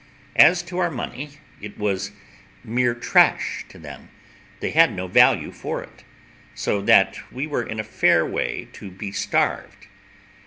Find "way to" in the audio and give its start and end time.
8.25-8.89